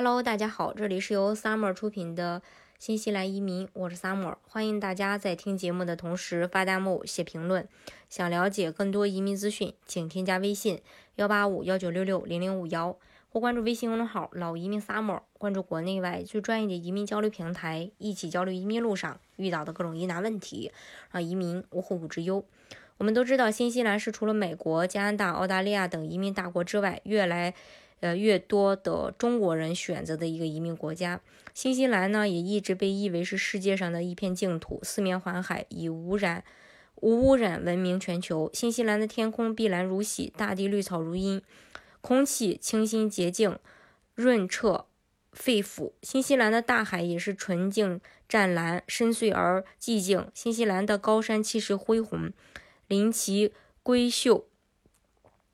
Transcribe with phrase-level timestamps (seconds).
[0.00, 2.40] Hello，大家好，这里是由 Summer 出品的
[2.78, 7.66] 新西兰移民，我是 Summer，欢迎大家在听节目的同时发弹幕、写评论。
[8.08, 10.80] 想了解更多移民资讯，请添加微信
[11.16, 12.96] 幺八五幺九六六零零五幺，
[13.28, 20.70] 或关注微信公众号“老移民 Summer”，关注国内外最专业的移民交流平台，一起交流移民路上遇到的各种疑难问题，
[21.10, 22.44] 让移民无后顾之忧。
[22.98, 27.52] 我们都知道，新西兰是除了美国、加拿大、澳大利亚等移民大国之外，越来
[28.00, 31.20] 呃，越多的中国人选择的一个移民国家，
[31.52, 36.44] 新西兰呢也一直被誉为是世界上的一片净土，四面环海，以无染、
[36.96, 38.48] 无污染闻名全球。
[38.52, 41.42] 新西兰的天空碧蓝如洗，大地绿草如茵，
[42.00, 43.58] 空气清新洁净，
[44.14, 44.86] 润澈
[45.32, 45.92] 肺腑。
[46.02, 50.30] 新西兰的大海也是纯净湛蓝，深邃而寂静。
[50.32, 52.32] 新西兰的高山气势恢宏，
[52.86, 53.52] 林奇
[53.82, 54.46] 闺秀。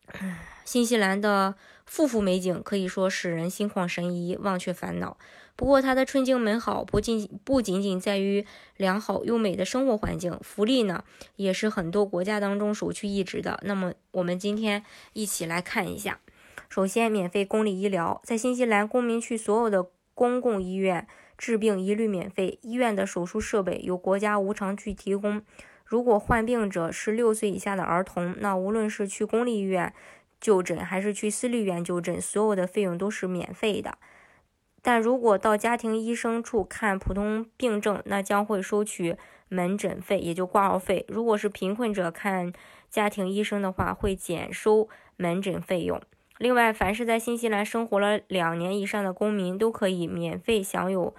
[0.65, 1.55] 新西兰的
[1.87, 5.17] 富富美景可以说使人心旷神怡，忘却烦恼。
[5.57, 8.45] 不过，它的纯净美好不仅不仅仅在于
[8.77, 11.05] 良好优美的生活环境，福利呢
[11.37, 13.61] 也是很多国家当中首屈一指的。
[13.63, 14.83] 那么，我们今天
[15.13, 16.19] 一起来看一下。
[16.69, 21.07] 首先，免费公立医疗，在新西兰公民区所有的公共医院
[21.39, 25.43] 治病一律免费，医院的手术设备由国家无偿去提供。
[25.85, 29.95] 如果患病者是六岁以下的儿童，那无论是去公立医院。
[30.45, 33.97] 就诊还是去私立院就诊，所有的费用都是免费的。
[34.83, 39.17] 但如果到家庭医生处看普通病症，那将会收取
[39.49, 41.07] 门诊费，也就挂号费。
[41.09, 42.53] 如果是贫困者看
[42.91, 44.87] 家庭医生的话，会减收
[45.17, 45.99] 门诊费用。
[46.37, 51.15] 另外，凡是在新西兰生活了两年以上的公民，都可以免费享有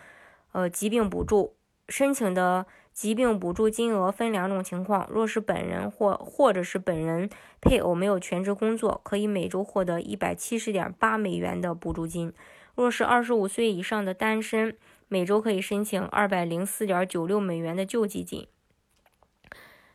[0.51, 1.55] 呃疾病补助。
[1.89, 2.66] 申请的。
[2.95, 12.31] 疾病补助金额分两种情况，若是本人或或者是本人配偶没有全职工作，可以每周获得一百七十点八美元的补助金；
[12.73, 14.78] 若是二十五岁以上的单身，
[15.09, 18.47] 每周可以申请二百零四点九六美元的救济金。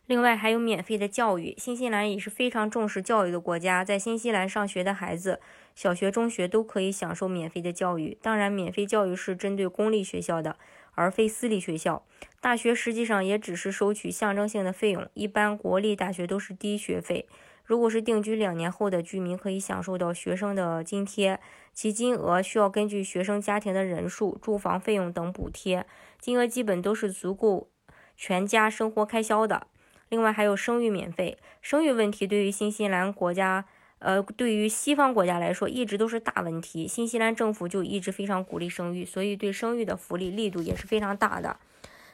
[0.05, 5.41] 另外还有免费的教育，新西兰也是非常重视教育的国家，在新西兰上学的孩子，
[5.75, 8.19] 小学、中学都可以享受免费的教育。
[8.21, 10.57] 当然，免费教育是针对公立学校的。
[11.01, 12.05] 而非私立学校，
[12.43, 15.09] 大学实际上也只是收取象征性的费用。
[15.15, 17.27] 一般国立大学都是低学费。
[17.65, 21.41] 如果是定居两年后的居民，可以享受到学生的津贴，
[21.73, 25.87] 其金额需要根据学生家庭的人数、住房费用等补贴，
[26.21, 27.71] 金额基本都是足够
[28.15, 29.69] 全家生活开销的。
[30.11, 33.65] 另外还有生育免费，生育问题对于新西兰国家。
[34.01, 36.89] 呃，对于西方国家来说，一直都是大问题。
[36.89, 41.59] 新西兰政府就一直非常鼓励生育，所以对生育的福利力度也是非常大的。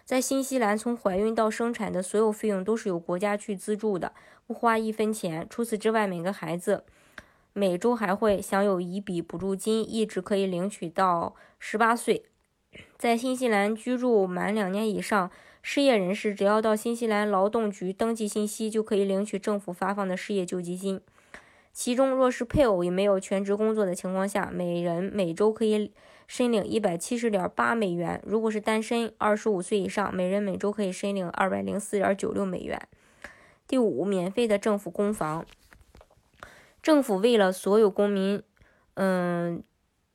[0.05, 4.13] 在新西兰，从怀孕到生产的所有费用都是由国家去资助的，
[4.47, 5.47] 不花一分钱。
[5.49, 6.85] 除此之外，每个孩子
[7.53, 12.25] 每周还会享有一笔补助金，一直可以领取到十八岁。
[12.99, 15.31] 在新西兰居住满两年以上，
[15.63, 21.01] 失业人士只要到新西兰劳动局登记信息，就可以领取政府发放的失业救济金。
[21.79, 25.93] 其中，若是配偶也没有全职工作的情况下，每人每周可以
[26.27, 32.81] 申领一百七十点八美元；如果是单身，二十五岁以上，每人每周可以申领二百零四点九六美元。
[33.69, 35.45] 第五，免费的政府公房。
[36.83, 38.43] 政府为了所有公民，
[38.95, 39.63] 嗯，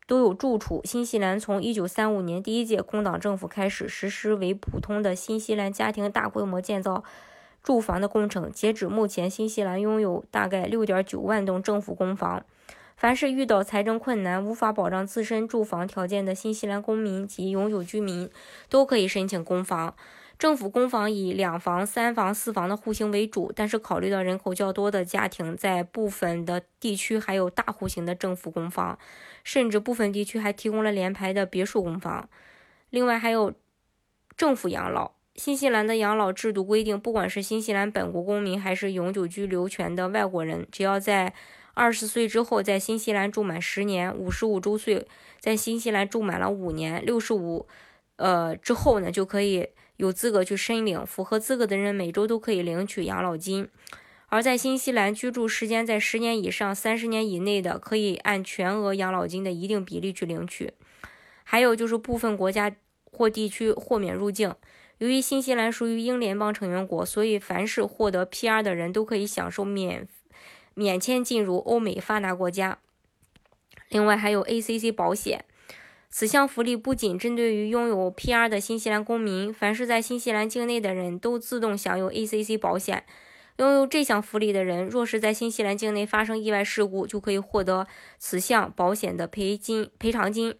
[0.08, 0.82] 都有住处。
[0.84, 7.04] 新西兰从一九三五年第一届工党政府开始实施为普通的新西兰家庭大规模建造。
[7.64, 12.44] 住房的工程，截止目前，新西兰拥有大概六点九万栋政府公房。
[12.98, 18.30] 凡是遇到财政困难、无法保障自身住房条件的新西兰公民及永久居民，
[18.70, 19.96] 都可以申请公房。
[20.38, 28.98] 政府公房以两房、三房、四房的户型为主，但是考虑到人口较多的家庭，在部分的地区还有大户型的政府公房，
[29.44, 32.28] 甚至部分地区还提供了联排的别墅公房。
[32.90, 33.54] 另外还有
[34.36, 35.12] 政府养老。
[35.36, 41.34] 新西兰的养老制度规定，不管是新西兰本国公民还是永久居留权的外国人，只要在
[41.74, 45.08] 二十岁之后在新西兰住满十年，五十五周岁
[45.40, 47.66] 在新西兰住满了五年，六十五
[48.17, 51.06] 呃之后呢，就可以有资格去申领。
[51.06, 53.70] 符合资格的人每周都可以领取养老金。
[54.28, 60.73] 而在新西兰居住时间在十年以上、三十年以内的，可以按全额养老金的一定比例去领取。
[61.44, 62.73] 还有就是部分国家
[63.11, 64.53] 或地区豁免入境。
[65.02, 70.08] 由于新西兰属于英联邦成员国，所以凡是获得 PR 的人都可以享受免
[70.76, 72.78] 免签进入欧美发达国家。
[73.90, 75.44] 另外还有 ACC 保险，
[76.12, 83.04] 此项福利不仅针对于拥有 PR 的新西兰公民，凡是在新西兰境内的人都自动享有 ACC 保险。
[83.58, 87.88] 拥有这项福利的人，若是在新西兰境内发生意外事故，就可以获得
[88.20, 90.54] 此项保险的赔金赔偿金。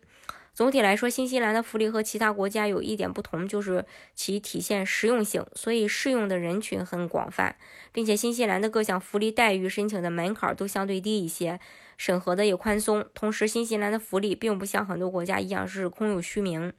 [0.53, 7.56] 总体来说，新西兰的福利和其他国家有一点不同，就是其体现实用性，所以适用的人群很广泛，
[7.94, 11.62] 并且新西兰的各项福利待遇申请的门槛都相对低一些，
[11.98, 13.07] 审核的也宽松。
[13.13, 16.74] 同时，新西兰的福利并不像很多国家一样是空有虚名，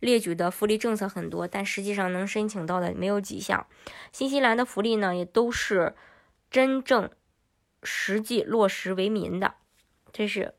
[0.00, 3.66] 列举的福利政策很多，但实际上能申请到的没有几项。
[4.12, 5.94] 新西兰的福利呢，也都是
[6.50, 7.08] 真正
[7.82, 9.54] 实际落实为民的，
[10.12, 10.52] 这是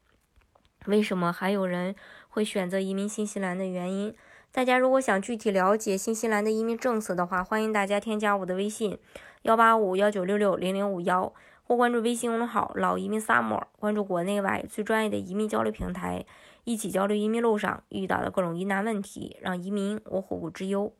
[0.88, 1.95] 为什么还有人。
[2.36, 4.14] 会选择移民新西兰的原因，
[4.52, 8.98] 大家如果想具体了解新西兰的移民政策的话，欢迎大家添加我的微信
[9.44, 11.32] 幺八五幺九六六零零五幺，
[11.64, 16.26] 或关注微信公众号“老移民 summer”，关注国内外最专业的移民交流平台，
[16.66, 20.92] 一起交流移民路上遇到的各种疑难问题，让移民无后顾之忧。